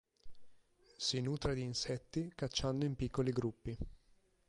Si 0.97 1.21
nutre 1.21 1.53
di 1.53 1.61
insetti 1.61 2.31
cacciando 2.33 2.85
in 2.85 2.95
piccoli 2.95 3.31
gruppi. 3.31 3.77